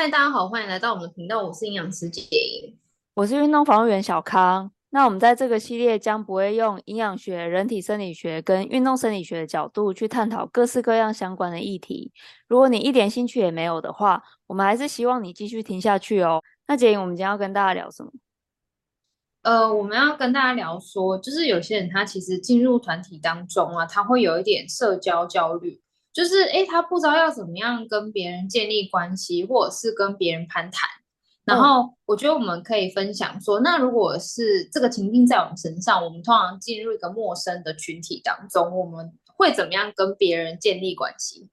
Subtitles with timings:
[0.00, 2.78] 嗨，大家好，欢迎来到我们的频道，我是营养师杰英，
[3.14, 4.70] 我是运动防护员小康。
[4.90, 12.12] 那我们在这个系列将不会用营养学、人体生理学跟运动生理学的角度去探讨各式各样相关的议题。
[12.46, 16.40] 如果你一点兴趣也没有的话，我们还是希望你继续听下去哦。
[16.68, 18.12] 那杰英，我们今天要跟大家聊什么？
[19.42, 25.82] 呃，我们要跟大家聊说，就是有些人他其实进入团体当中啊，他会有一点社交焦虑。
[26.18, 30.90] 就是哎，他不知道要怎么样跟别人建立关系，或者是跟别人攀谈。
[31.44, 41.48] 然后我觉得我们可以分享说，那如果是这个情境在我们身上，我们通常进入一个陌生的群体当中，我们会怎么样跟别人建立关系？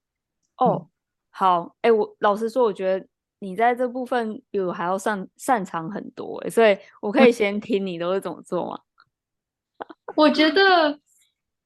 [0.57, 0.87] 哦，嗯、
[1.29, 3.05] 好，哎，我老实说，我觉得
[3.37, 8.79] 你在这部分比我还要擅擅长很多，哎，所以我可以 先听你都是怎么做吗？
[10.15, 10.99] 我觉得。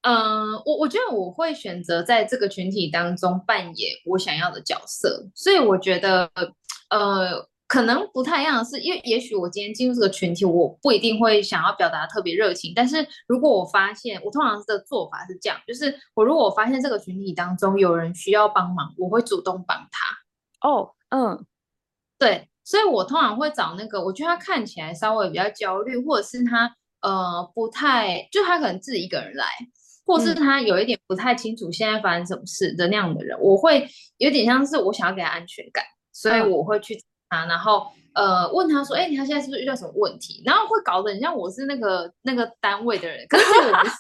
[0.02, 6.32] 嗯，我我觉得我会选择在这个群体当中扮演我想要的角色，所以我觉得，
[6.90, 20.68] 呃，可能不太一样的是，因为也许我今天进入这个群体，我不一定会想要表达特别热情，但是如果我发现，我通常的做法是这样，就是我如果我发现这个群体当中有人需要帮忙，我会主动帮他。
[20.68, 21.46] 哦，嗯，
[22.18, 29.46] 对，所以我通常会找那个我觉得他看起来稍微比较焦虑，或者是他呃不太，就他可能自己一个人来。
[30.10, 40.42] 或是他有一点不太清楚现在发生什么事的那样的人，嗯、我会有点像是我想要给他安全感，所以我会去找他，然后呃问他说，哎、欸，他现在是不是遇到什么问题？
[40.44, 43.96] 然后会搞得很像我是那个那个单位的人，可是我不是，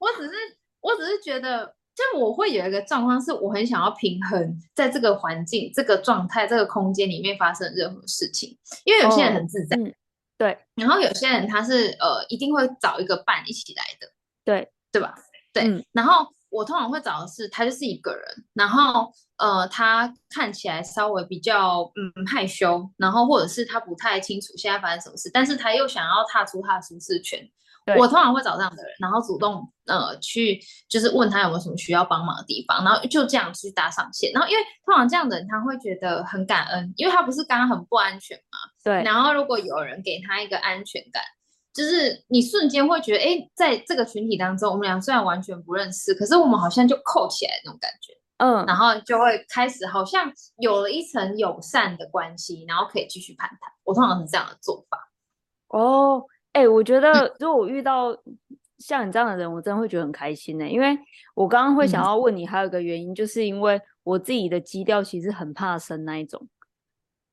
[0.00, 0.32] 我 只是
[0.80, 9.76] 我只是觉得，就我会有一个状况，是我很想要平衡在这个环境、这个状态、这个空间里面发生任何事情，因为有些人很自在。
[9.76, 9.94] 哦嗯
[10.40, 14.06] 对，然后有些人他是呃一定会找一个伴一起来的，
[14.42, 15.14] 对对吧？
[15.52, 18.24] 对，嗯、然后我通常会找的是他就是一个人，
[18.54, 27.46] 然后呃他看起来稍微比较嗯害羞，然后或者是他不太清楚现在发生什么事，但是他又想要踏出他的舒适圈。
[27.98, 34.30] 我通常会找这样的人，然后主动呃去就是问他有没有什么需要帮忙的地方，然后就这样去搭上线。
[34.32, 38.58] 然后因为通常这样的人他会觉得很感恩，因为他不是刚刚很不安全嘛。
[38.84, 39.02] 对。
[39.02, 41.22] 然后如果有人给他一个安全感，
[41.72, 48.12] 就是你瞬间会觉得，哎，在这个群体当中，我们俩虽然完全不认识，可是我们好像就扣起来那种感觉。
[48.38, 48.66] 嗯。
[48.66, 53.72] 然后就会开始好像有了一层友善的关系，然后可以继续攀谈。
[53.84, 54.98] 我通常是这样的做法。
[55.68, 56.24] 哦。
[56.52, 58.16] 哎、欸，我觉得如果我遇到
[58.78, 60.70] 像你这样的人，我真的会觉得很开心呢、欸。
[60.70, 60.98] 因为
[61.34, 66.48] 我刚刚会想要问你，还有一个原因，就是因为我自己的基调其实很怕生那一种。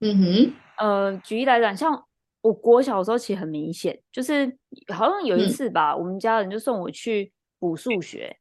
[0.01, 2.05] 嗯哼，呃，举例来讲，像
[2.41, 4.55] 我国小的时候其实很明显，就是
[4.93, 8.37] 好像有一次吧，嗯、我们家人就送我去补数学，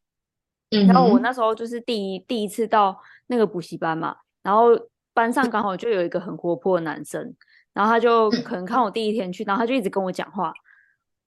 [0.72, 4.72] 嗯，然后我那时候就是第一第一次到那个补习班嘛，然后
[5.14, 7.34] 班上刚好就有一个很活泼的男生，
[7.72, 10.52] 然后他就可能看我第一天去，然后他就一直跟我讲话。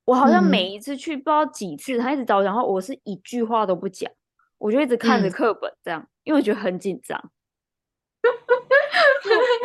[0.09, 4.11] 我好像每一次去不知道几次，嗯、他一直找我讲话，我是一句话都不讲，
[4.57, 7.31] 我就一直看着课本这样，嗯、因为我觉得很紧张。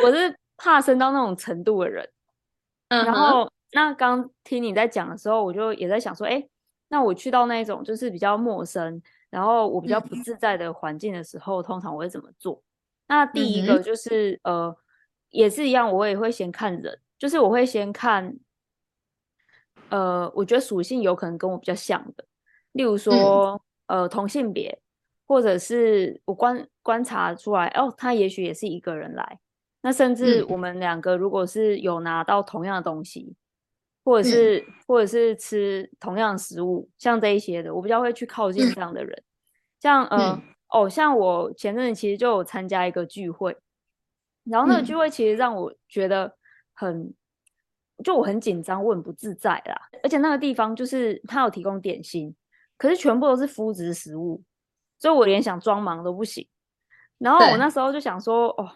[0.03, 2.07] 我是怕生到那种程度的人。
[2.89, 6.47] 嗯、然后那刚听你在讲的时候，我就也在想说，哎，
[6.89, 9.01] 那我去到那种就是比较陌生，
[9.31, 12.61] 然后我比较不自在的环境的时候，嗯、通常我会怎么做？
[13.07, 14.77] 那第一个就是、嗯、呃，
[15.31, 18.37] 也是一样，我也会先看人，就是我会先看。
[19.89, 22.25] 呃，我觉得属性有可能跟我比较像的，
[22.71, 24.79] 例如说，嗯、呃，同性别，
[25.27, 29.39] 或者是我观观察出来，哦，他也许也是一个人来，
[29.81, 33.35] 那甚至我们两个如果是有拿到同样的东西，
[34.03, 39.15] 或者是、嗯、或者是吃同样的食物，像这一些的，我比较会去靠近这样的人。
[39.17, 39.25] 嗯、
[39.79, 43.55] 像呃，嗯、哦，像我前阵子其实就有参加一个聚会，
[44.43, 46.35] 然后那个聚会其实让我觉得
[46.73, 47.13] 很。
[48.03, 49.89] 就我很紧张，我很不自在啦。
[50.03, 52.35] 而且那个地方就是他有提供点心，
[52.77, 54.41] 可是全部都是麸质食物，
[54.99, 56.47] 所以我连想装忙都不行。
[57.17, 58.69] 然后我那时候就想说，哦，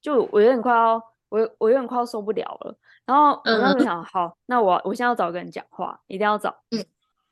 [0.00, 2.78] 就我有点快要，我我有点快要受不了了。
[3.04, 6.56] 然后我那时候想，嗯、好，那我我现在要找个人讲话，一定要找。
[6.70, 6.82] 嗯、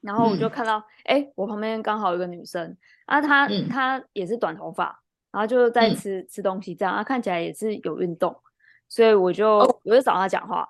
[0.01, 2.77] 然后我就看到，哎、我旁边刚好有一个女生，
[3.07, 5.01] 啊，她她、嗯、也是短头发，
[5.31, 8.37] 然后就在吃、嗯、吃东西，这样，啊，看起来也是有运动。
[8.93, 9.77] 所以我就、oh.
[9.85, 10.69] 我就找他讲话，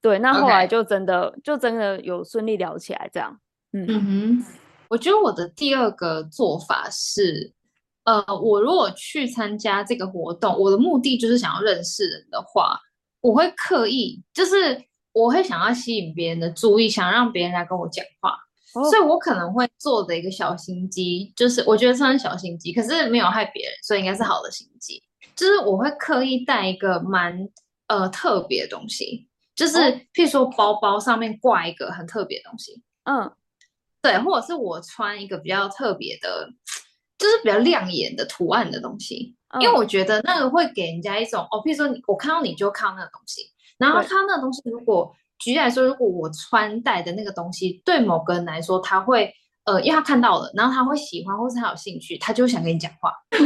[0.00, 3.36] 对，那后来就真的.就真的有顺利聊起来，这样。
[3.72, 4.44] 嗯嗯哼，
[4.88, 7.52] 我觉得我的第二个做法是，
[8.04, 12.78] 呃，我如果去参加这个活动，我的目的就是想要认识人的话，
[13.20, 14.80] 我会刻意就是
[15.10, 18.38] 我会想要吸引别人的注意，想让别人来跟我讲话。
[18.74, 25.02] 哦，所以我可能会做的一个小心机，就是我觉得算是小心机，可是没有害别人，所以应该是好的心机。
[25.34, 27.48] 就是我会刻意带一个蛮
[27.88, 29.78] 呃特别的东西，就是
[30.14, 33.30] 譬如说包包上面挂一个很特别的东西，嗯，
[34.00, 36.48] 对，或者是我穿一个比较特别的，
[37.18, 43.42] 就是比较亮眼的图案的东西，嗯，因为我觉得那个会给人家一种哦，譬如说你我看到你就看到那个东西，
[43.78, 49.34] 然后看到那个东西，如果举例来说，如果我穿戴的那个东西对某个人来说，他会
[49.66, 53.12] 呃，因为他看到了，然后他会喜欢，或是他有兴趣，他就想跟你讲话。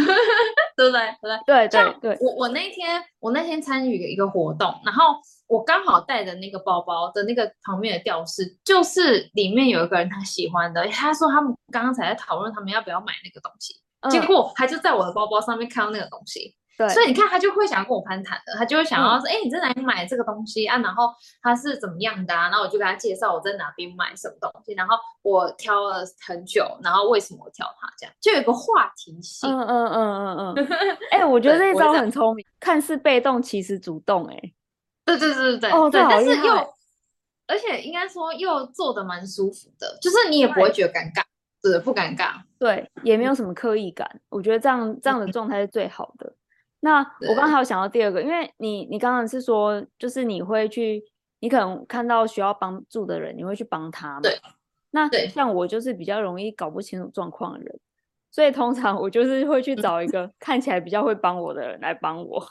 [0.77, 1.01] 对不对？
[1.45, 16.57] 对对对对，我我那天我那天参与一个活动，然后我刚好带的那个包包的那个旁边的吊饰，就是里面有一个人他喜欢的，他说他们刚刚才在讨论他们要不要买那个东西，嗯、结果他就在我的包包上面看到那个东西。
[16.81, 20.79] 对，所以你看，他就会想要跟我攀谈的，他就会想要说，哎、嗯，你在哪里买这个东西啊？
[20.79, 21.13] 然后
[21.43, 22.49] 他是怎么样的啊？
[22.49, 29.51] 然后我就跟他介绍我在哪边买什么东西，然后我挑了很久，然后为什么我挑它，这样就有一个话题性。
[29.51, 30.69] 嗯嗯嗯嗯嗯。
[31.11, 34.35] 哎、 欸，我觉得这一招很聪明，看似被动，其实主动、欸。
[34.35, 34.53] 哎，
[35.05, 35.71] 对对对对对。
[35.73, 36.75] 哦，对，但是又，
[37.47, 41.23] 而且应该说又做的蛮舒服的，就是你也不会觉得尴尬，
[41.63, 44.09] 对，不尴尬，对，也没有什么刻意感。
[44.31, 46.33] 我觉得这样这样的状态是最好的。
[46.83, 51.05] 那我刚才有想到第二个，因为你你刚刚是说，就是你会去，
[51.41, 54.21] 你可能看到需要帮助的人，你会去帮他嘛。
[54.23, 54.41] 对。
[54.93, 57.79] 那像我就是比较容易搞不清楚状况的人，
[58.31, 62.41] 所以通常我就是会去找一个 看起来比较会帮我的人来帮我。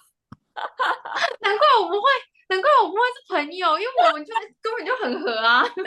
[1.42, 2.02] 难怪我不会，
[2.50, 4.32] 难怪我不会是朋友，因为我们就
[4.62, 5.64] 根本就很合啊。
[5.76, 5.84] 对。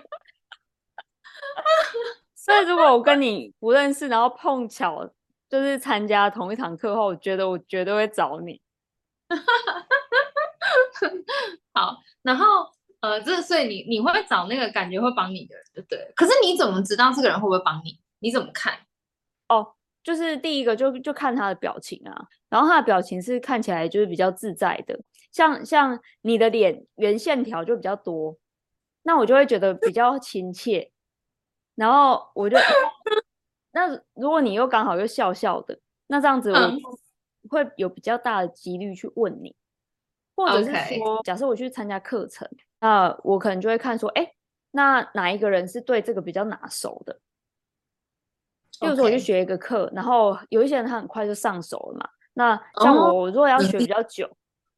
[2.34, 5.10] 所以如果我跟你不认识，然后碰巧。
[5.54, 8.60] 就是参加同一堂课后，我觉得我绝对会找你。
[11.72, 12.68] 好，然后
[12.98, 16.12] 呃，这所以你你会找那个感觉会帮你的人，对对？
[16.16, 18.00] 可是你怎么知道这个人会不会帮你？
[18.18, 18.76] 你怎么看？
[19.46, 24.98] 哦，就是第一个就就看他的表情啊，然后他的表情是看起来就是比较自在的，
[25.30, 28.36] 像像你的脸圆线条就比较多，
[29.04, 30.90] 那我就会觉得比较亲切，
[31.76, 32.58] 然后我就。
[33.74, 35.76] 那如果你又刚好又笑笑的，
[36.06, 36.58] 那这样子我
[37.50, 39.54] 会有比较大的几率去问你，
[40.36, 42.48] 或者是说.假设我去参加课程，
[42.78, 44.32] 那我可能就会看说，哎，
[44.70, 47.18] 那哪一个人是对这个比较拿手的？
[48.80, 52.08] 比如说我去学一个课，然后有一些人他很快就上手了嘛。
[52.32, 54.30] 那像我，我如果要学比较久，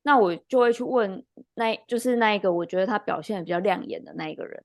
[0.02, 1.22] 那我就会去问
[1.54, 4.64] 那，就是那一个我觉得他表现的比较亮眼的那一个人。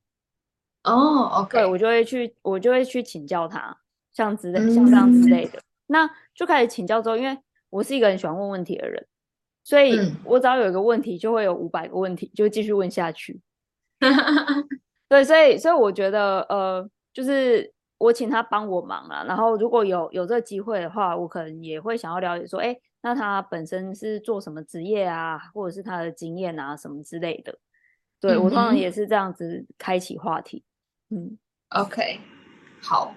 [0.84, 3.78] 哦，OK，对，我就会去，我就会去请教他。
[4.12, 7.38] 像之类，像这样之类的，嗯，那就开始请教之后，因为
[7.70, 9.06] 我是一个很喜欢问问题的人，
[9.64, 13.40] 所以我只要有一个问题，就会有五百个问题，就继续问下去。
[15.08, 27.58] 对，所以所以我觉得，呃，就是我请他帮我忙啊，然后如果有有这个机会的话，我可能也会想要了解说，哎，那他本身是做什么职业啊，或者是他的经验啊，什么之类的。
[28.20, 30.64] 对，我通常也是这样子开启话题。
[31.10, 31.38] 嗯
[31.70, 32.18] ，OK，
[32.80, 33.14] 好。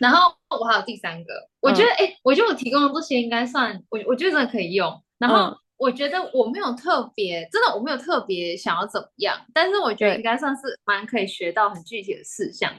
[0.00, 5.02] 然后我还有第三个，我觉得哎、嗯，我觉得我提供的这些应该算我，我觉得真的可以用。
[5.18, 12.72] 然后我觉得我没有特别，真的我没有特别想要怎么样，但是我觉得应该算是蛮可以学到很具体的事项，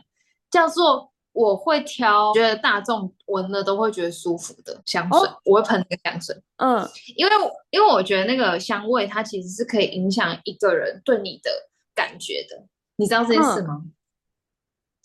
[0.51, 6.35] 叫做我会挑觉得大众闻了都会觉得舒服的香水，哦、我会喷那个香水。
[6.57, 7.31] 嗯，因为
[7.71, 11.51] 因为我觉得那个香味它其实是可以影响一个人对你的
[11.95, 13.81] 感觉的，你知道这件事吗？
[13.83, 13.91] 嗯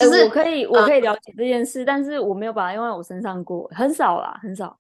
[0.08, 4.78] 我可以，我可以了解这件事，嗯，但是我没有把它用在我身上过，很少啦，很少。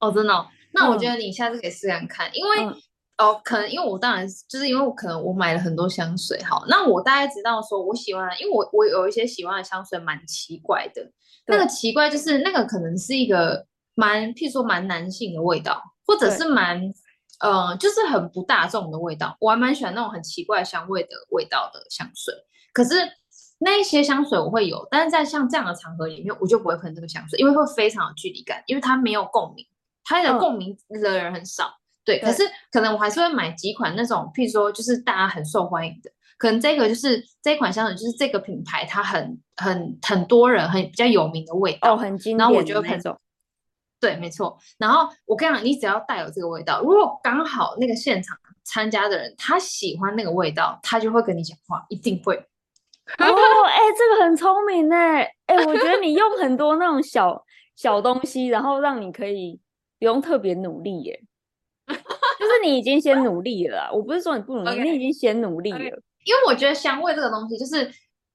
[0.00, 0.46] 哦，真的，哦？
[0.72, 2.76] 那我觉得你下次可以试看看，嗯，因为，嗯，
[3.18, 11.08] 哦，可能因为我当然就是因为我可能我买了很多香水，好，那我大概知道说我喜欢，因为我我有一些喜欢的香水蛮奇怪的，
[11.46, 16.82] 那个奇怪就是那个可能是一个蛮，譬如说蛮男性的味道，或者是蛮，
[17.40, 22.34] 呃，就是很不大众的味道，我还蛮喜欢那种很奇怪香味的味道的香水，
[22.72, 22.90] 可是。
[23.64, 29.66] 那一些香水我会有，但是在像这样的场合里面，我就不会喷这个香水，因为会非常有距离感，因为它没有共鸣，
[30.04, 31.64] 它的共鸣的人很少。
[31.66, 43.18] 嗯、对，可是可能我还是会买几款那种，譬如说就是大家很受欢迎的，可能这个就是这一款香水就是这个品牌它很很很多人很比较有名的味道，哦，很经典，然后我就会喷这种。
[43.98, 44.58] 对，没错。
[44.76, 52.46] 然后我跟你讲，你只要带有这个味道，如果刚好那个现场参加的人他喜欢那个味道，他就会跟你讲话，一定会。
[53.18, 53.24] 哦，
[53.66, 57.44] 哎、欸，这个很聪明哎，哎、欸，我觉得你用很多那种小
[57.76, 59.60] 小东西，然后让你可以
[59.98, 61.20] 不用特别努力耶，
[61.86, 63.90] 就是你已经先努力了。
[63.92, 64.82] 我不是说你不努力，okay.
[64.82, 65.78] 你已经先努力了。
[65.78, 66.00] Okay.
[66.24, 67.90] 因为我觉得香味这个东西，就是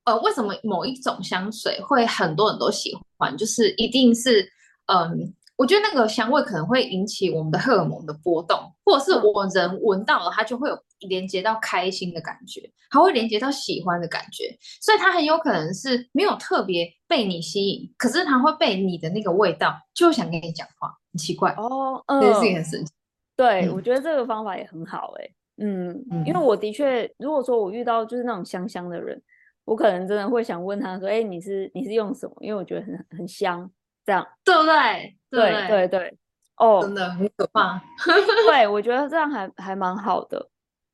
[0.05, 3.35] 呃，为什么某一种香水会很多人都喜欢？
[3.35, 4.47] 就是一定是，
[4.85, 22.93] 嗯，我觉得那个香味可能会引起我们的荷尔蒙的波动，或者是我人闻到了，它就会有连接到开心的感觉，还会连接到喜欢的感觉，所以它很有可能是没有特别被你吸引，可是它会被你的那个味道就想跟你讲话，很奇怪哦，嗯，这是很神奇。
[23.35, 29.21] 对、嗯，我觉得这个方法也很好、欸，哎，嗯，因为我的确，如果说我遇到就是那种香香的人。
[29.65, 32.35] 我可能真的会想问他说：“哎、欸，你是你是用什么？
[32.39, 33.69] 因为我觉得很很香，
[34.03, 35.15] 这样对不对？
[35.29, 36.17] 对对对对，
[36.57, 37.81] 哦，真的很可怕。
[38.47, 40.49] 对，我觉得这样还还蛮好的。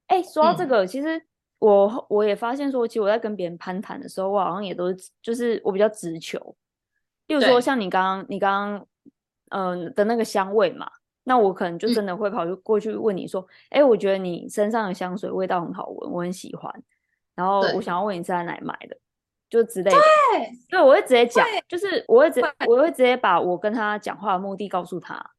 [0.07, 1.21] 哎、欸，说到这个，嗯、其实
[1.59, 6.55] 我我也发现说，其实我在跟别人攀谈的时候，我好像也都是就是我比较直球。
[7.27, 8.87] 例如说，像你刚刚你刚刚
[9.49, 10.87] 嗯的那个香味嘛，
[11.23, 16.71] 那我可能就真的会跑去过去问你说：“哎、我觉得你身上的香水味道很好闻，我很喜欢。”
[17.33, 18.95] 然后我想要问你是在哪里买的，
[19.49, 19.97] 就之类的。
[19.97, 25.31] 对，对，我会直接讲，就是我会直接我会直接把我跟他讲话的目的告诉他。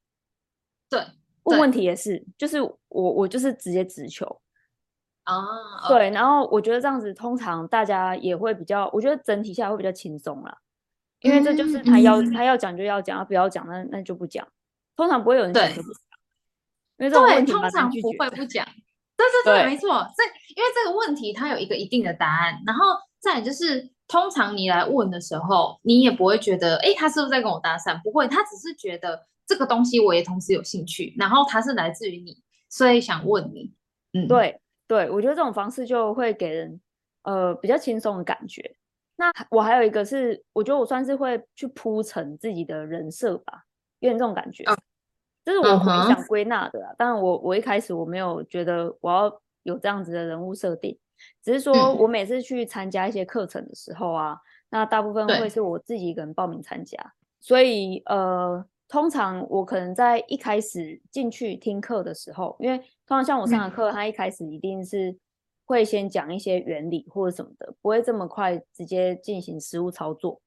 [0.89, 1.01] 对，
[1.45, 4.41] 问问题也是，就是我我就是直接直球。
[5.25, 5.35] 啊、
[5.83, 10.57] oh, 对，然后我觉得这样子通常大家也会比较，我觉得整体下来会比较轻松啦，
[11.21, 14.47] 因为这就是他要、嗯、他要讲就要讲，他不要讲那那就不讲。
[14.95, 16.01] 通常不会有人讲就不讲，
[16.99, 18.65] 因为这种问题通常不会不讲。
[19.17, 20.23] 对对对，没错，这
[20.55, 28.01] 因为这个问题它有一个一定的答案，然后再就是通常你来问的时候，你也不会觉得，哎，他是不是在跟我搭讪？
[28.03, 32.37] 不会，他只是觉得这个东西我也同时有兴趣，然后他是来自于你，
[32.69, 33.73] 所以想问你。
[34.13, 36.81] 嗯，对对，我觉得这种方式就会给人
[37.23, 38.77] 呃比较轻松的感觉。
[39.17, 43.65] 那我还有一个是，我觉得我算是会去铺陈自己的人设吧，
[44.01, 44.65] 有点这种感觉。
[44.65, 44.77] 哦
[45.45, 50.99] 这是我很想归纳的啦，当然我我一开始我没有觉得我要有这样子的人物设定，
[51.43, 54.39] 只是说我每次去参加一些课程的时候啊，嗯、
[54.71, 56.99] 那大部分会是我自己一个人报名参加，
[57.41, 65.17] 所以呃，通常我可能在一开始进去听课的时候，因为通常像我上的课，他一开始一定是
[65.65, 70.41] 会先讲一些原理或者什么的，不会这么快直接进行实物操作，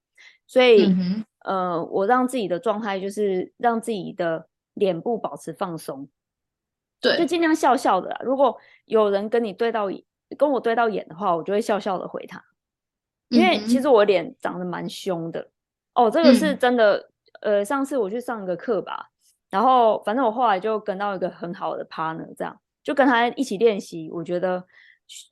[0.48, 4.48] 所以、嗯、呃，我让自己的状态就是让自己的。
[4.76, 6.08] 脸部保持放松，
[7.02, 8.18] 对，就尽量笑笑的。
[8.24, 9.90] 如果有人跟你对到
[10.38, 12.44] 跟我对到眼的话，我就会笑笑的回他。
[13.30, 15.50] 因为其实我脸长得蛮凶的
[15.94, 17.10] 哦，这个是真的。
[17.42, 19.10] 呃，上次我去上一个课吧，
[19.50, 24.10] 然后反正我后来就跟到一个很好的 partner，这样就跟他一起练习。
[24.12, 24.62] 我觉得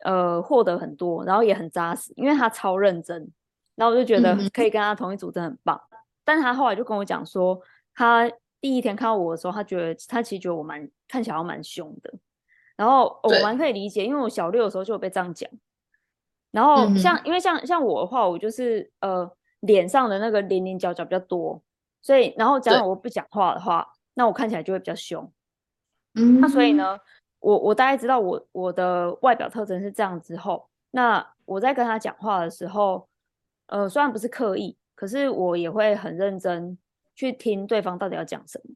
[0.06, 3.30] 呃获得很多，然后也很扎实，因为他超认真。
[3.76, 5.82] 然后我就觉得可以跟他同一组，真的很棒。
[6.24, 7.60] 但他后来就跟我讲说
[7.94, 8.32] 他。
[8.60, 12.12] 第一天看到我的时候，他觉得他其实觉得我蛮看起来蛮凶的，
[12.78, 15.50] 然后我蛮可以理解，因为我小六的时候就有被这样讲。
[16.52, 19.30] 然后像、嗯、因为像像我的话，我就是呃
[19.60, 21.62] 脸上的那个棱棱角角比较多，
[22.02, 25.30] 所以然后假如我不讲话的话，那我看起来就会比较凶。
[26.16, 26.98] 嗯，那所以呢，
[27.40, 33.08] 我我大概知道我我的外表特征是这样之后，那我在跟他讲话的时候，
[33.68, 36.78] 呃虽然不是刻意，可是我也会很认真。
[37.18, 38.76] 去听对方到底要讲什么，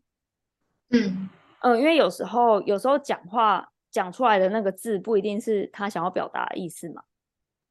[0.90, 1.30] 嗯
[1.60, 7.04] 嗯，因为有时候有时候讲话讲出来的那个字不一定是他想要表达的意思嘛，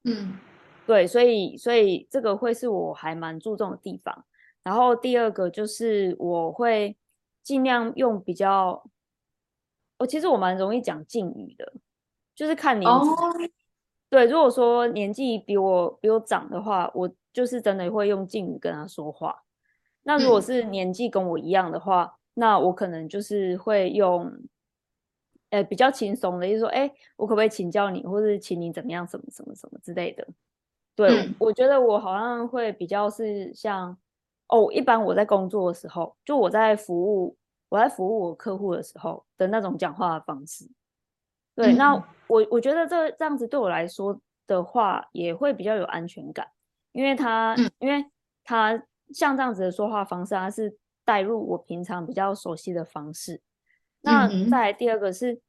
[0.04, 0.38] 嗯，
[0.86, 4.24] 对，所以所以这个会是我还蛮注重的地方。
[4.62, 6.96] 然后第二个就是我会
[7.42, 8.84] 尽量用比较，
[9.98, 11.72] 我其实我蛮容易讲敬语的，
[12.34, 13.08] 就是看年纪。
[13.08, 13.50] Oh.
[14.10, 19.44] 对，如果说年纪比我比我长的话，我就是真的会用敬语跟他说话。
[20.02, 24.30] 那如果是年纪跟我一样的话，嗯，那我可能就是会用，
[25.50, 30.26] 呃，比较轻松的，就是说，哎，我可不可以请教你，或者请你怎么样，什么什么什么之类的。
[30.97, 33.97] 对，嗯，我觉得我好像会比较是像，
[34.49, 37.37] 哦，一般我在工作的时候，就我在服务，
[37.69, 40.69] 我在服务我客户的时候的那种讲话的方式。
[41.54, 41.95] 对，嗯，那
[42.26, 46.49] 我我觉得这这样子对我来说的话，也会比较有安全感，
[46.92, 48.04] 因为他，嗯，因为
[48.45, 48.83] 他。
[49.12, 53.40] 像这样子的说话方式，他是带入我平常比较熟悉的方式。
[54.02, 55.40] 那再来第二个是，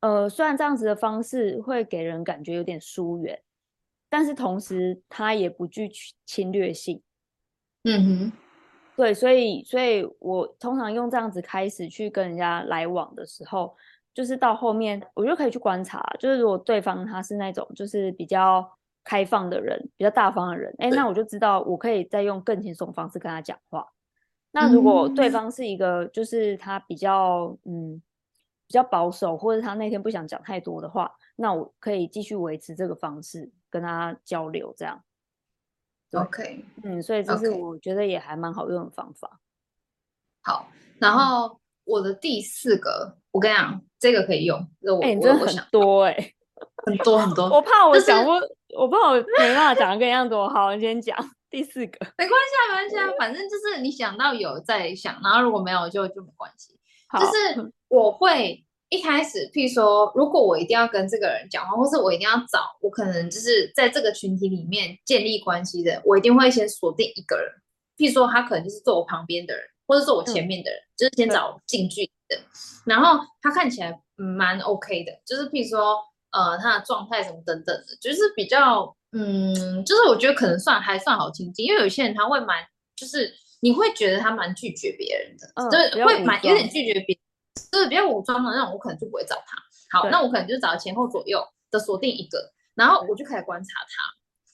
[0.00, 3.40] 呃，虽然这样子的方式会给人感觉有点疏远，
[4.08, 5.90] 但是同时它也不具
[6.24, 7.02] 侵略性。
[7.84, 8.32] 嗯哼，
[8.96, 13.76] 对，所以，所以我通常用这样子开始去跟人家来往的时候，
[14.12, 18.70] 就是到后面我就可以去观察，就是如果对方他是那种就是比较。
[19.04, 23.86] 开放的人，比较大方的人，哎，那我就知道我可以再用更轻松的方式跟他讲话。
[24.52, 28.02] 那如果对方是一个，就是他比较嗯
[28.66, 35.02] 比较保守，或者他那天不想讲太多的话，那我可以继续维持这个方式跟他交流，这样。
[36.12, 39.40] OK，嗯，所以这是我觉得也还蛮好用的方法。
[40.40, 44.58] 好，然后我的第四个，我跟你讲，这个可以用。
[45.02, 46.34] 哎、欸，真的很多哎、欸，
[46.86, 47.44] 很多很多。
[47.50, 48.30] 我怕我讲不，
[48.78, 50.48] 我怕我没办法讲的跟样多。
[50.48, 51.14] 好，你先讲
[51.50, 51.98] 第四个。
[52.16, 56.78] 没关系啊，没关系啊，反正就是你想到有在想，然后如果没有就就没关系。
[57.18, 67.50] 就是我会一开始，譬如说，如果我一定要跟这个人讲话，或是我一定要找我可能就是在这个群体里面建立关系的，我一定会先锁定一个人。
[67.96, 69.64] 譬如说，他可能就是坐我旁边的人。
[69.90, 72.38] 或者坐我前面的人，嗯、就是先找近距离的，
[72.84, 75.96] 然后他看起来蛮 OK 的，就是譬如说，
[76.30, 82.62] 呃，他的状态什么等等的，就是比较，嗯，就是我觉得可能算还算好亲近，因为有些人他会蛮，
[82.94, 87.20] 就是你会觉得他蛮拒绝别人的，嗯、就是会蛮有点拒绝别人，
[87.72, 89.56] 就是比较武装的那种，我可能就不会找他。
[89.98, 93.70] 好，那我可能就找前后左右的锁定一个，然后我就开始观察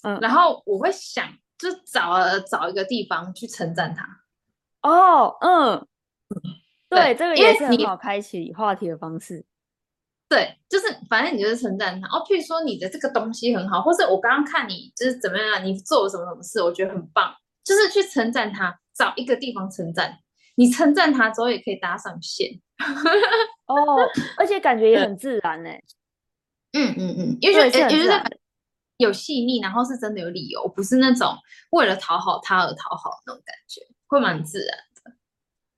[0.02, 4.06] 他，嗯，然后我会想，就找找一个地方去称赞他。
[4.82, 5.87] 哦，嗯，
[6.88, 9.44] 对，对，这个也是很好开启话题的方式。
[10.35, 20.19] 对，就是反正你就是称赞他哦，譬如说你的这个东西很好，或是我刚刚看你就是怎么样，你做了什么什么事，我觉得很棒，就是去称赞他，找一个地方称赞。
[20.57, 22.50] 你称赞他之后也可以搭上线。
[23.67, 23.76] 哦，
[24.37, 25.71] 而且感觉也很自然呢。
[26.73, 28.25] 嗯嗯嗯，因为觉得
[28.97, 31.37] 有细腻，然后是真的有理由，不是那种
[31.71, 33.81] 为了讨好他而讨好那种感觉。
[34.07, 35.12] 会蛮自然的，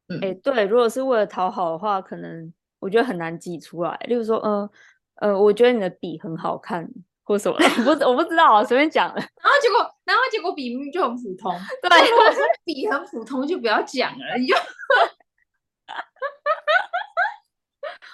[0.09, 2.53] 嗯，哎、欸，对，如果是为了讨好的话，可能
[2.87, 3.97] 我觉得很难挤出来。
[4.07, 4.71] 例如说，呃，
[5.17, 6.89] 呃，我觉得你的笔很好看，
[7.25, 9.17] 或什么， 不，我不知道啊，随便讲的。
[9.43, 11.53] 然后结果，然后结果笔明明就很普通，
[11.83, 14.55] 对，如果是笔很普通，就不要讲了，你就，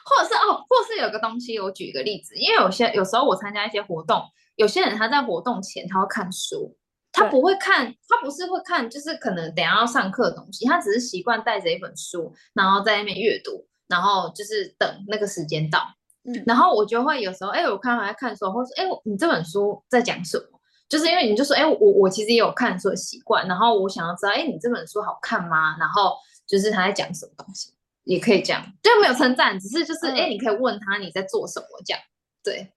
[0.07, 4.23] 或者是哦，或是有个东西，我举一个例子，因为有些有时候我参加一些活动，
[4.57, 6.75] 有些人他在活动前他会看书。
[7.15, 15.79] 他不会看，他不是会看，就是可能等下要上课的东西，他只是习惯带着一本书，然后在那边阅读，然后就是等那个时间到。
[16.25, 20.59] 嗯，然后我就会有时候，哎，我看他在看书，或者说，哎，你这本书在讲什么？
[20.89, 25.77] 就是因为你就说，哎，我我其实也有看书的习惯，然后我想要知道，哎，你这本书好看吗？
[25.79, 27.73] 然后就是他在讲什么东西，
[28.05, 32.01] 也可以这样，就没有称赞，只是就是，哎，你可以问他你在做什么，这样，
[32.43, 32.73] 对。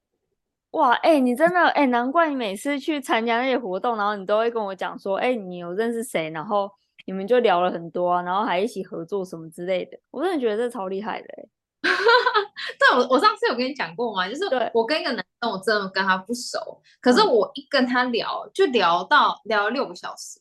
[0.71, 6.69] 哇，哎、欸，你真的，哎、欸，难怪你每次去参加那些活动，然后你都会跟我讲说，哎、欸，你有认识谁，然后
[7.05, 11.49] 你们就聊了很多啊，然后还一起合作什么之类的，我真的觉得这超厉害的、欸。
[11.85, 14.27] 对，我我上次有跟你讲过吗？
[14.27, 20.39] 就是我跟一个男生，我真的跟他不熟，可是我一跟他聊，就聊到聊了六个小时。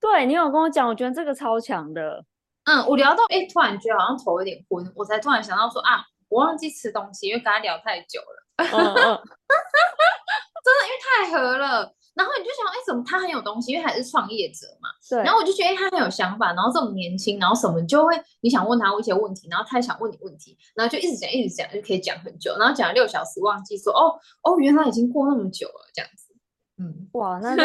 [0.00, 2.24] 对，你有跟我讲，我觉得这个超强的。
[2.64, 8.44] 嗯，我聊到，哎、欸，突然觉得好像头有点昏，我才突然想到说啊，我忘记吃东西，因为跟他聊太久了。
[8.56, 8.94] 嗯嗯，
[10.64, 13.70] 真的，因为太合了，然后你就想，哎，怎么他很有东西？
[13.70, 14.90] 因为还是创业者嘛。
[15.08, 15.22] 对。
[15.22, 26.34] 然后我就觉得，哎，他很有想法，然后这么年轻，然后什么，你就会你想问他一些问题，然后他想问你问题，然后就一直讲，一直讲，就可以讲很久，然后讲了六小时，忘记说，哦哦，原来已经过那么久了，这样子。
[26.80, 27.56] 嗯，哇，那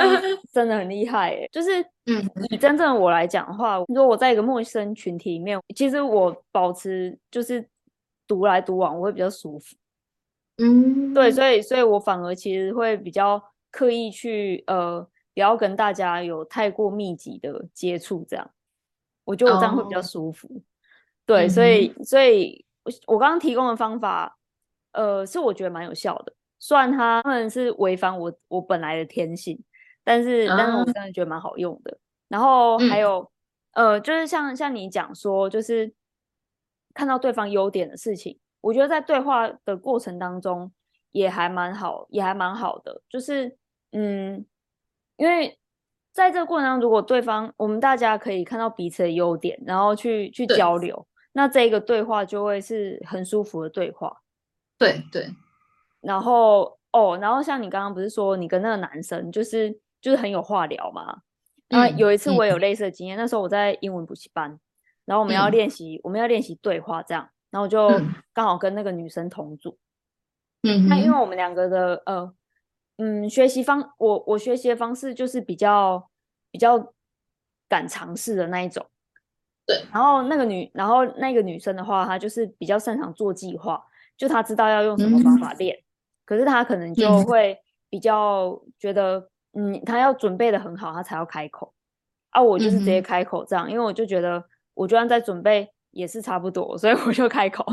[0.51, 1.47] 真的很厉害哎。
[1.51, 7.67] 就是，嗯，以真正我来讲的话，如果我在一个陌生群体里面，其实我保持就是
[8.27, 9.75] 独来独往，我会比较舒服。
[10.57, 13.39] 嗯，对，所以，所以我反而其实会比较
[13.73, 15.01] 刻意去，呃，
[15.33, 18.51] 不要跟大家有太过密集的接触，这样，
[19.25, 20.47] 我觉得我这样会比较舒服。
[20.47, 20.61] 哦、
[21.25, 22.63] 对，所以，所以
[23.07, 24.37] 我刚刚提供的方法，
[24.91, 29.59] 呃，是我觉得蛮有效的，虽然它可能是违反我我本来的天性，
[30.03, 31.91] 但是，但是我真的觉得蛮好用的。
[31.91, 33.31] 哦、然后还有，
[33.71, 35.91] 嗯、呃，就是像像你讲说，就是
[36.93, 38.39] 看到对方优点的事情。
[38.61, 40.71] 我觉得在对话的过程当中
[41.11, 43.01] 也还蛮好，也还蛮好的。
[43.09, 43.57] 就是，
[43.93, 44.45] 嗯，
[45.17, 45.57] 因为
[46.11, 54.21] 在这个过程当中，如果对方我们大家可以看到彼此的优点，然后去去交流，对那这个对话就会是很舒服的对话。
[54.77, 55.29] 对对。
[56.01, 61.21] 然后哦，然后像你刚刚不是说你跟那个男生就是就是很有话聊嘛？
[61.69, 64.59] 那、嗯、有一次我也有类似的经验，嗯、那时候我在英文补习班，
[65.05, 67.29] 然后我们要练习，嗯、我们要练习对话这样。
[67.49, 67.87] 然后就
[68.33, 69.77] 刚好跟那个女生同组，
[70.63, 72.33] 嗯，那因为我们两个的呃，
[72.97, 76.09] 嗯，学习方我我学习的方式就是比较
[76.51, 76.93] 比较
[77.67, 78.85] 敢尝试的那一种，
[79.65, 79.83] 对。
[79.91, 83.83] 然后那个女，然后那个女生的话，她就是比较擅长做计划，
[84.17, 85.83] 就她知道要用什么方法练，嗯、
[86.25, 91.73] 可是她可能就会比较觉得，嗯，她要准备的很好，她才要开口。
[92.29, 95.69] 啊，我就是直接开口这样，嗯、因为我就觉得，我就算在准备。
[95.93, 97.63] 也是差不多，所以我就开口。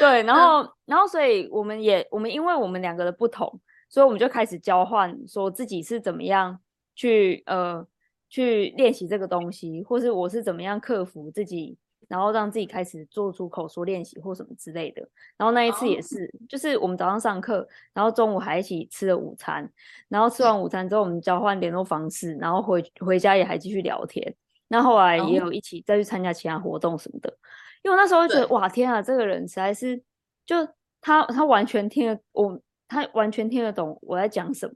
[0.00, 6.58] 对，然后，然后，所以我们也，我们因为我们两个的不同，所以我们就开始交换，说自己是怎么样
[6.96, 7.86] 去呃
[8.28, 11.76] 去练习这个东西，或是我是怎么样克服自己。
[12.08, 15.08] 然后让自己开始做出口说练习或什么之类的。
[15.36, 16.48] 然后那一次也是，oh.
[16.48, 19.70] 就是我们早上上课，然后中午还一起吃了午餐。
[20.08, 24.34] 然后吃完午餐之后，我们交换联络方式，然后回回家也还继续聊天。
[24.66, 27.30] 那后来也有一起再去参加其他活动什么的。
[27.30, 27.38] Oh.
[27.82, 30.02] 因为我那时候就觉得哇天啊，这个人实在是，
[30.46, 30.56] 就
[31.00, 34.74] 他他完全听得我，他完全听得懂我在讲什么。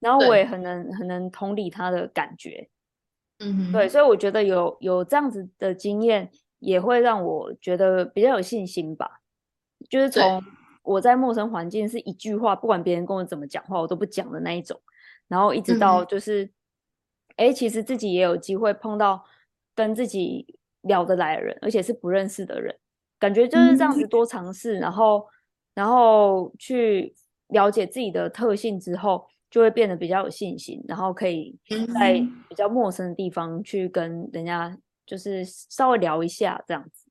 [0.00, 2.68] 然后我也很能很能同理他的感觉。
[3.38, 6.30] 嗯哼，对，所以我觉得有有这样子的经验。
[6.62, 9.20] 也会让我觉得比较有信心吧，
[9.90, 10.40] 就是从
[10.84, 14.80] 我在陌生环境是一句话，不管别人跟我怎么讲话，我都不讲的那一种，
[15.26, 16.48] 然后一直到就是，
[17.34, 19.24] 哎、嗯，其实自己也有机会碰到
[19.74, 22.74] 跟自己聊得来的人，而且是不认识的人，
[23.18, 25.26] 感觉就是这样子多尝试，嗯、然后
[25.74, 27.14] 然后去
[27.48, 31.58] 了解自己的特性之后，就会变得比较有信心，然后可以
[31.94, 32.14] 在
[32.48, 34.76] 比较陌生的地方去跟人家。
[35.04, 37.10] 就是稍微聊一下这样子，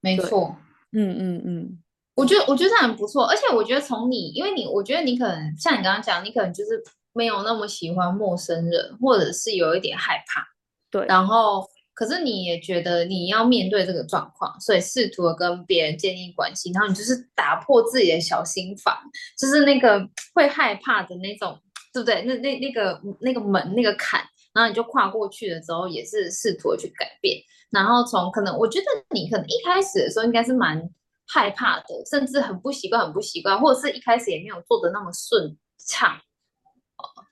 [0.00, 0.56] 没错，
[0.92, 1.78] 嗯嗯嗯，
[2.16, 10.44] 我觉得我觉得这很不错，而且我觉得从你，因为你我觉得你可能像你刚刚讲，你可能就是没有那么喜欢陌生人，或者是有一点害怕，
[10.90, 18.96] 对，然后可是你也觉得你要面对这个状况，所以试图的跟别人建立关系，然后你就是打破自己的小心防，
[19.38, 21.58] 就是那个会害怕的那种，
[21.92, 22.22] 对不对？
[22.22, 24.20] 那那那个那个门那个坎。
[24.52, 27.36] 然后你就跨过去的时候，也是试图去改变。
[27.70, 30.80] 然后从可能，我觉得你可能一开始的时候应该是蛮
[31.26, 36.16] 害怕的，甚至很不习惯，很不习惯，或者是一开始也没有做的那么顺畅，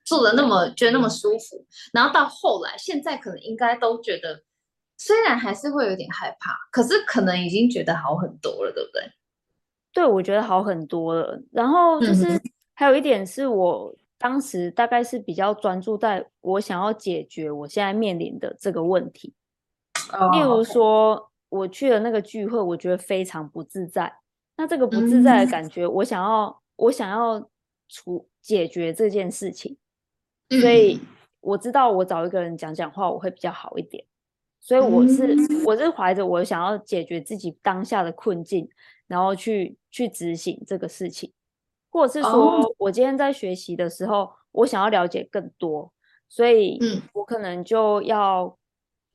[0.04, 1.64] 做的那么觉得那么舒服。
[1.92, 4.42] 然后到后来，现在可能应该都觉得，
[5.04, 9.02] 虽然还是会有点害怕，可是可能已经觉得好很多了，对不对？
[9.92, 11.42] 对，我觉得好很多了。
[11.50, 12.40] 然后就是
[12.74, 13.94] 还有一点是我。
[14.18, 19.34] 当时大概是比较专注在我想要解决我现在面临的这个问题
[20.12, 24.14] ，oh, 例如说我去了那个聚会，我觉得非常不自在。
[24.56, 27.50] 那这个不自在的感觉，我想要、嗯、我想要
[27.88, 29.76] 处解决这件事情，
[30.60, 31.00] 所以
[31.40, 34.04] 我知道我找一个人讲讲话，我会比较好一点。
[34.62, 38.66] 所以我是我是怀着我想要解决自己当下的困境，
[39.08, 41.30] 然后去去执行这个事情。
[41.90, 44.30] 或者是说，我今天在学习的时候，oh.
[44.52, 45.92] 我想要了解更多，
[46.26, 46.78] 所以，
[47.12, 48.56] 我可能就要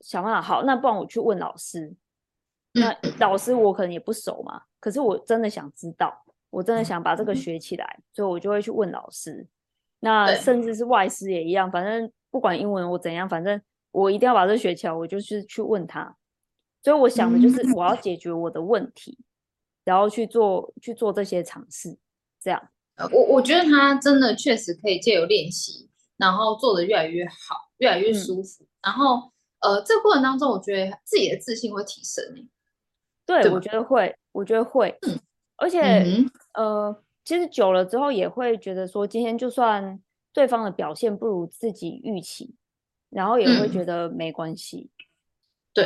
[0.00, 0.40] 想办法。
[0.40, 1.92] 好，那不然我去问老师。
[2.74, 9.44] 那老师我可能也不熟嘛，可是我真的想知道，我真的想把这个学起来，所以我就会去问老师。
[10.00, 16.16] 那甚至是外师也一样，反正不管英文我怎样，反正我一定要把这学起来，我就是去问他。
[16.82, 19.18] 所以我想的就是我要解决我的问题，
[19.84, 21.98] 然后去做去做这些尝试。
[22.40, 22.70] 这样，
[23.12, 28.62] 我我觉得他真的确实可以借由练习，然后做的越来越好，越来越舒服。
[28.62, 32.48] 嗯、然后，呃，这个过程当中，我觉得自己的自信会提升。
[33.26, 34.96] 对，对我觉得会，我觉得会。
[35.02, 35.18] 嗯、
[35.56, 40.00] 而且，嗯、呃，其实久了之后也会觉得说，今天就算
[40.32, 42.54] 对方的表现不如自己预期，
[43.10, 44.90] 然后也会觉得没关系。
[44.96, 45.04] 嗯、
[45.74, 45.84] 对，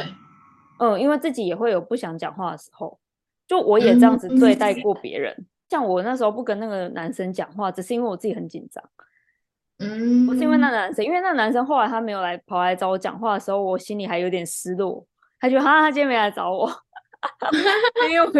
[0.78, 2.98] 嗯、呃，因为自己也会有不想讲话的时候，
[3.46, 5.46] 就我也这样子对待过别人。
[5.68, 8.82] 像我那时候不跟那个男生讲话，只是因为我自己很紧张。
[9.78, 15.04] 嗯，不是因为那男生，因为那男生后来他没有来跑来找我讲话的时候，我心里还有点失落。
[15.40, 16.70] 他觉得哈，他今天没来找我，
[18.08, 18.32] 因为我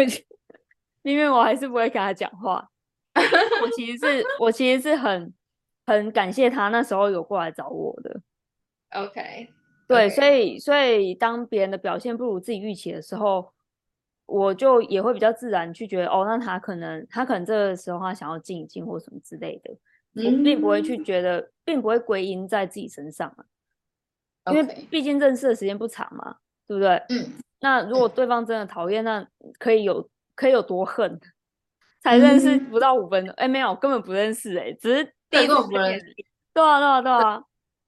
[1.01, 2.69] 因为我还是不会跟他讲话。
[3.15, 5.33] 我其实是我其实是很
[5.85, 8.21] 很感谢他那时候有过来找我的。
[8.93, 9.49] OK，
[9.87, 13.51] 对，所以所以当别人的表现不如自己预期的时候。
[14.25, 19.71] 我就也会比较自然去觉得，哦，那他可能他可能这个时候他想要静一静或什么之类的，
[20.15, 23.27] 我并不会去觉得，并不会归因在自己身上
[24.45, 26.95] 啊，因为毕竟认识的时间不长嘛，对不对？
[27.09, 27.33] 嗯。
[27.59, 29.27] 那如果对方真的讨厌，那
[29.59, 31.19] 可以有可以有多恨？
[32.01, 36.15] 才认识不到五分钟，哎，没有，根本不认识，哎，只是第一个不认识。
[36.53, 37.43] 对啊，对啊，对啊。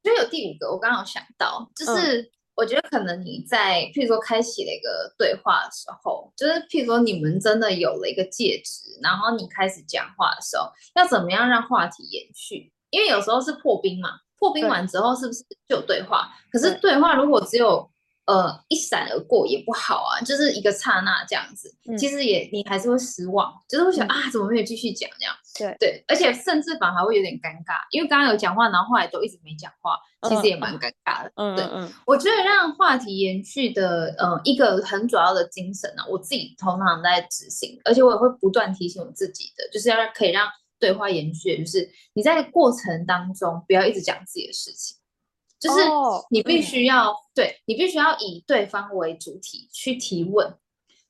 [0.05, 2.31] 就有第五个，我刚刚有想到，就是。
[2.57, 12.71] 我觉得可能你在譬如说开启了一个对话的时候，就是譬如说你们真的有了一个戒指，然后你开始讲话的时候，要怎么样让话题延续？
[12.91, 16.33] 因为有时候是破冰嘛，破冰完之后是不是就有对话？
[16.49, 17.91] 对，可是对话如果只有
[18.25, 25.33] 呃一闪而过也不好啊，就是一个刹那这样子，嗯、其实也你还是会失望，就是会想、嗯、啊怎么没有继续讲这样？
[25.57, 29.97] 对对，而且甚至反而还会有点尴尬，因为刚刚有讲话，然后后来都一直没讲话。
[30.27, 40.47] 其实也蛮尴尬的，嗯，对，嗯，我觉得让话题延续的，呃，一个很主要的精神呢，我自己通常在执行，而且我也会不断提醒我自己的，就是要可以让
[40.79, 44.97] 对话延续，就是你在过程当中不要一直讲自己的事情，
[45.59, 45.79] 就是
[46.29, 50.53] 你必须要、哦、对你必须要以对方为主体去提问。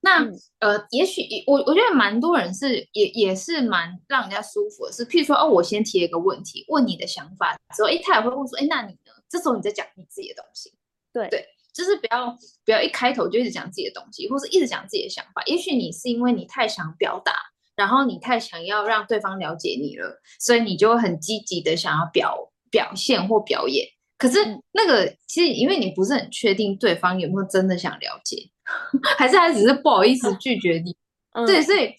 [0.01, 9.11] 那、嗯、呃，也许我我觉得蛮多人是也也是蛮让人家舒服的，是譬如说哦，我先提一个问题，问你的想法之后，哎，他也会问说，哎，那你呢？
[9.27, 10.71] 这时候你在讲你自己的东西，
[11.11, 15.41] 对对，就是不要不要一开头就一直讲自己的东西，或是一直讲自己的想法。
[15.47, 17.33] 也许你是因为你太想表达，
[17.75, 23.87] 然后你太想要让对方了解你了，所以你就会很积极的想要表表现或表演。
[24.17, 24.39] 可是
[24.71, 28.49] 那个其实因为你不是很确定对方有没有真的想了解。
[29.17, 30.95] 还是他只是不好意思拒绝你，
[31.37, 31.93] 嗯、对，所以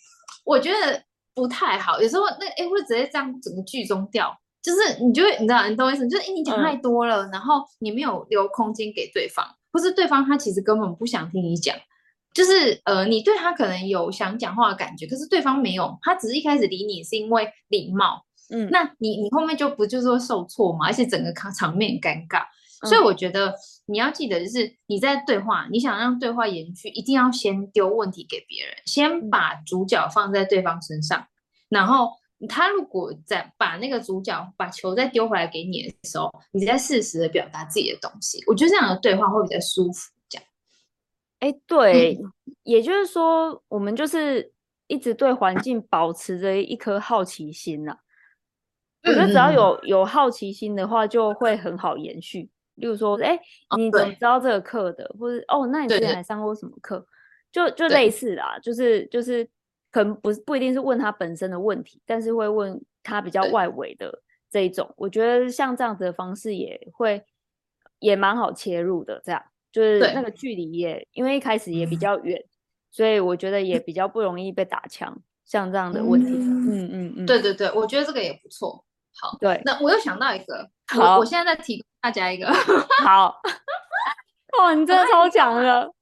[0.45, 1.01] 我觉得
[1.33, 2.03] 不太好。
[2.03, 6.09] 有时候那哎、个，会直接这样整个剧终掉，就是你就会你知道，你懂我意思？
[6.09, 11.77] 就是哎，你讲太多了，嗯、然后你没有留空间给对方，或是对方他其实根本不想听你讲，
[12.35, 22.43] 就是呃，你对他可能有想讲话的感觉，可是对方没有，他只是一开始理你是因为礼貌，嗯，那你你后面就不就是会受挫嘛，而且整个场场面尴尬。
[22.83, 23.55] 所以我觉得
[23.87, 31.27] 你要记得，就是你在对话，你想让对话延续，一定要先丢问题给别人，先把主角放在对方身上，
[31.71, 32.11] 然后
[32.51, 38.45] 他如果再把那个主角把球再丢回来给你的时候，你再适时的表达自己的东西。
[38.47, 40.13] 我觉得这样的对话会比较舒服。
[40.29, 40.47] 这样，
[41.41, 42.31] 哎，对，嗯、
[42.63, 44.53] 也就是说，我们就是
[44.87, 47.99] 一直对环境保持着一颗好奇心呐、啊。
[49.07, 52.51] 我觉得只要有有好奇心的话，就会很好延续。
[52.75, 53.39] 例如说，哎，
[53.77, 55.05] 你怎么知道这个课的？
[55.05, 57.07] 哦、或者哦，那你之前还上过什么课？
[57.53, 59.49] 就就类似啦，就是就是，
[59.91, 64.93] 可能不不一定是问他本身的问题，但是会问他比较外围的这一种。
[64.97, 67.25] 我觉得像这样子的方式也会
[68.01, 69.23] 也蛮好切入的。
[69.25, 69.43] 这样
[69.73, 72.45] 就是那个距离也因为一开始也比较远，
[72.91, 75.17] 所以我觉得也比较不容易被打枪。
[75.47, 78.85] 像这样的问题，嗯嗯嗯，嗯，对对对，我觉得这个也不错。
[79.21, 82.47] 好，对，那我又想到一个，好我我现在再提供大家一个，
[83.05, 83.35] 好，
[84.59, 85.93] 哇，你真的超强的，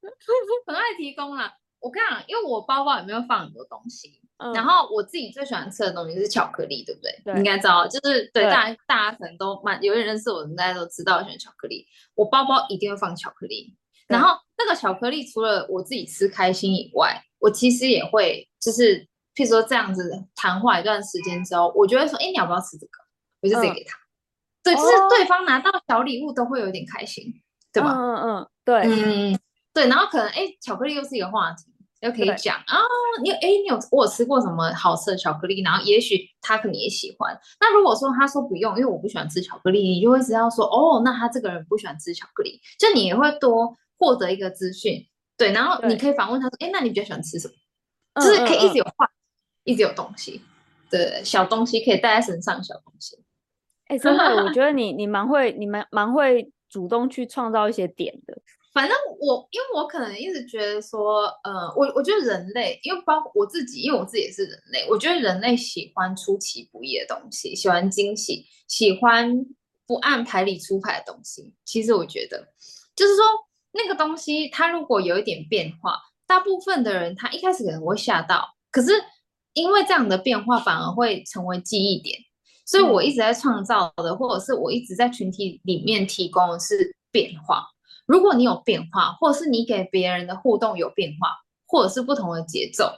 [0.67, 1.53] 很爱提供啦。
[1.79, 7.37] 我跟你讲，因为我包包里面放很多东西，嗯、然后我自己最喜欢吃的东西是巧克力，对不对？
[7.37, 11.85] 应该知道，就是对，大家大家可能都蛮有点认识我的，大家都知道我喜欢巧克力。
[12.15, 13.75] 我包包一定会放巧克力，
[14.07, 19.01] 然后那个巧克力除了我自己吃开心以外，我其实也会就是，
[19.35, 23.04] 譬如说这样子谈话一段时间之后，我就会说，哎，你要不要吃这个？
[23.45, 24.01] 我就直接给他，嗯、
[24.63, 27.39] 对，就是对方拿到小礼物都会有点开心，哦、
[27.71, 27.91] 对吧？
[27.93, 29.39] 嗯嗯，对，嗯
[29.73, 31.65] 对，然后可能哎，巧克力又是一个话题，
[32.01, 32.79] 又可以讲啊，
[33.21, 35.61] 你哎，你有我有吃过什么好吃的巧克力？
[35.61, 37.37] 然后也许他可能也喜欢。
[37.59, 45.05] 那如果说他说不用，因为我不喜欢吃巧克力，你就会知道说哦，那他这个人不喜欢吃巧克力，就你也会多获得一个资讯，
[45.37, 47.53] 对，然后你可以反问他说，哎，那你比较喜欢吃什么？
[48.13, 49.11] 嗯、就是可以一直有话，嗯、
[49.65, 50.41] 一直有东西，
[50.89, 53.17] 对，小东西可以带在身上，小东西。
[53.87, 58.35] 哎、真的，我觉得你你蛮会，你蛮蛮会主动去创造一些点的。
[58.73, 69.45] 反正我，因为我可能一直觉得说，呃，我我觉得人类，因为包括我自己，因为我自己也是人类，我觉得人类喜欢出其不意的东西，喜欢惊喜，喜欢
[69.87, 71.53] 不按牌理出牌的东西。
[71.63, 72.49] 其实我觉得，
[72.95, 73.23] 就是说
[73.71, 78.91] 那个东西，它如果有一点变化，大部分的人他一开始可能会吓到，可是
[79.53, 82.19] 因为这样的变化，反而会成为记忆点。
[82.65, 87.67] 所以我一直在创造的，或者是我一直在群体里面提供的是变化。
[88.05, 91.29] 如果你有变化，或者是你给别人的互动有变化，
[91.67, 92.91] 或者是不同的节奏，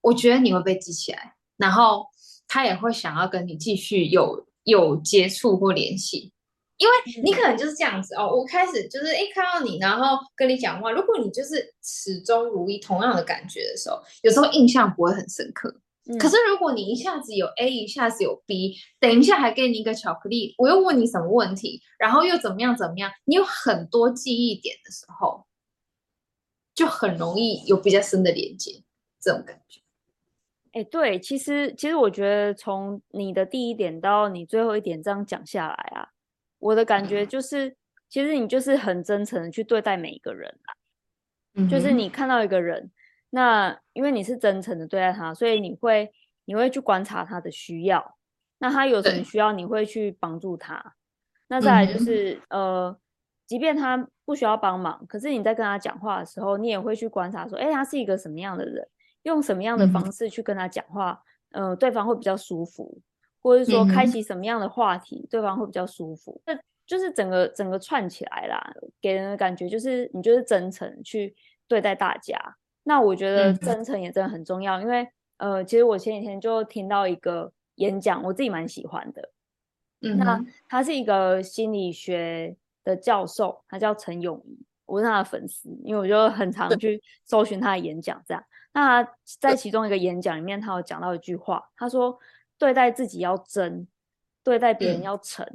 [0.00, 2.06] 我觉得你会被记起来，然后
[2.46, 6.32] 他也会想要跟你继续有有接触或联系，
[6.76, 8.28] 因为你可能就是这样子哦。
[8.28, 15.72] 我开始就是一看到你，然后跟你讲话，如果你就是始终如一同样的感觉的时候，有时候印象不会很深刻。
[16.16, 25.44] 可是如果你一下子有 A，一下子有 B，等一下还给你一个巧克力，我又问你什么问题，然后又怎么样怎么样，你有很多记忆点的时候，
[26.74, 28.82] 就很容易有比较深的连接，
[29.20, 29.80] 这种感觉。
[30.72, 36.08] 哎，对，其实其实我觉得从你的第一点到你最后一点这样讲下来啊，
[36.58, 37.76] 我的感觉就是，嗯、
[38.08, 40.72] 其实你就是很真诚的去对待每一个人啊，
[41.56, 42.90] 嗯、就是你看到一个人。
[43.30, 46.10] 那因为你是真诚的对待他，所以你会
[46.46, 48.16] 你会去观察他的需要。
[48.58, 50.94] 那他有什么需要，你会去帮助他。
[51.48, 52.98] 那再来就是、嗯、呃，
[53.46, 58.86] 即便他不需要帮忙，可是你在跟他讲话的时候，你也会去观察说，哎，他是一个什么样的人，
[59.22, 63.00] 用什么样的方式去跟他讲话，嗯、呃，对方会比较舒服，
[63.40, 66.40] 或者说开启什么样的话题，嗯、对方会比较舒服。
[66.44, 71.36] 那就是整个整个串起来啦，给人的感觉就是你就是真诚去
[71.68, 72.56] 对待大家。
[72.88, 79.30] 那我觉得真诚也真的很重要，嗯、因为呃，其实我前几天就听到一个演讲，我自己蛮喜欢的。
[80.00, 88.22] 嗯，那他是一个心理学的教授，他叫陈永仪，我是他的粉丝，因为我就很常去搜寻他的演讲。
[88.26, 92.18] 这样，那他在其中一个演讲里面，他有讲到一句话，他说
[92.56, 93.86] ：“对待自己要真，
[94.42, 95.46] 对待别人要诚。”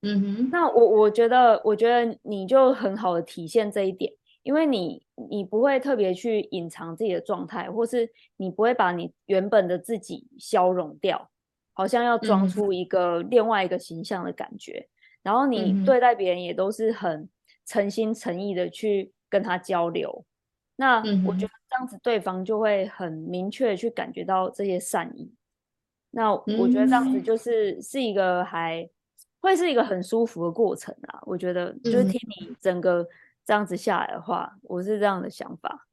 [0.00, 11.28] 嗯哼，那我我觉得，我觉得你就很好的体现这一点，因为你你不会特别去隐藏自己的状态，或是你不会把你原本的自己消融掉。
[11.74, 17.26] 好像要装出一个另外一个形象的感觉，嗯、然后你对待别人也都是很
[17.64, 20.22] 诚心诚意的去跟他交流，
[20.76, 25.32] 那我觉得这样子对方就会很明确的去感觉到这些善意。
[26.10, 28.86] 那我觉得这样子就是是一个还
[29.40, 31.22] 会是一个很舒服的过程啊。
[31.24, 33.08] 我觉得就是听你整个
[33.44, 35.86] 这样子下来的话，我是这样的想法。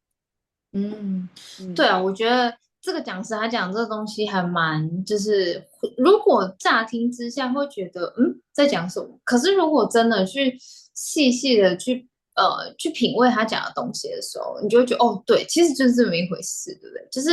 [0.74, 1.28] 嗯，
[1.76, 2.58] 对啊，我觉得。
[2.82, 5.62] 这个讲师他讲这个东西还蛮，就是
[5.98, 10.58] 如果乍听之下会觉得嗯在讲什么，可是如果真的去
[10.94, 17.06] 细细的去呃去品味他讲的东西的时候，你就会觉得哦对，其实就是这么一回事，对不对？
[17.12, 17.30] 就是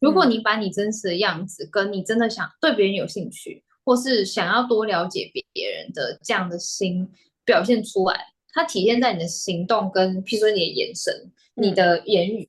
[0.00, 7.10] 如果你把你真实的样子跟你真的想对别人有兴趣，或是想要多了解别别人的这样的心
[7.44, 8.20] 表现出来，
[8.56, 12.48] 它体现在你的行动跟，譬如说你的眼神、你的言语。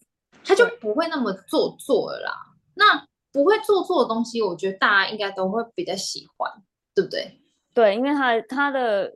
[0.49, 2.31] 他就不会那么做作了啦。
[2.75, 6.49] 那不会做作的东西，我觉得大家应该都会比较喜欢，
[6.95, 7.41] 对不对？
[7.73, 9.13] 对，因为他他的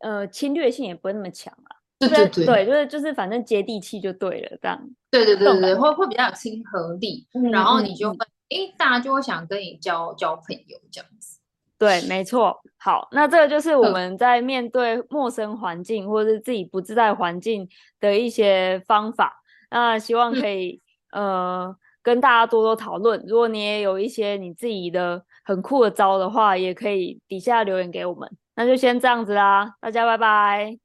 [0.00, 1.80] 呃侵略性也不会那么强啊。
[1.98, 4.90] 对对对，对，就是就是反正接地气就对了，这样。
[5.10, 8.18] 对对对对对，会会比较有亲和力，嗯、然后你就会，
[8.50, 11.39] 哎、嗯，大家就会想跟你交交朋友这样子。
[11.80, 12.60] 对，没错。
[12.76, 17.66] 好，那这个就是我们在面对陌生环境或者是自己不自在环境
[17.98, 19.42] 的一些方法。
[19.70, 20.78] 那希望可以、
[21.12, 23.24] 嗯、呃跟大家多多讨论。
[23.26, 28.30] 如果你也有一些你自己的很酷的招的话，也可以底下留言给我们。
[28.56, 30.78] 那就先这样子啦，大家拜拜，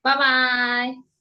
[0.00, 1.11] 拜拜。